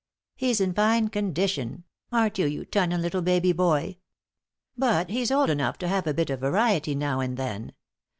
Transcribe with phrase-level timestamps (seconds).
[0.35, 3.97] "He's in fine condition aren't you, you tunnin' 'ittle baby boy?
[4.75, 7.73] But he's old enough to have a bit of variety now and then.